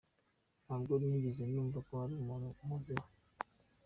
[0.65, 3.05] Ntabwo nigeze numva hari umuntu unkozeho.